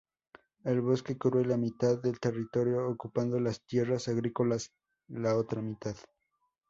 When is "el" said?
0.63-0.81